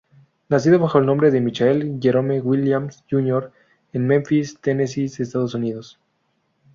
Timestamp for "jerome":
2.01-2.41